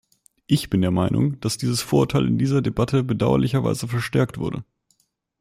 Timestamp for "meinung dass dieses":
0.89-1.83